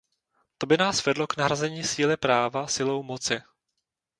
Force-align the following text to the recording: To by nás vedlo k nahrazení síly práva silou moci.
To 0.57 0.65
by 0.67 0.77
nás 0.77 1.05
vedlo 1.05 1.27
k 1.27 1.37
nahrazení 1.37 1.83
síly 1.83 2.17
práva 2.17 2.67
silou 2.67 3.03
moci. 3.03 3.39